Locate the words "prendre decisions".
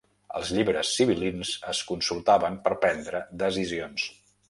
2.89-4.13